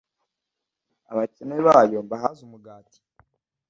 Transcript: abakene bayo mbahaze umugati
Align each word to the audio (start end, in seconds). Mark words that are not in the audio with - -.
abakene 1.11 1.55
bayo 1.67 1.97
mbahaze 2.05 2.39
umugati 2.47 2.99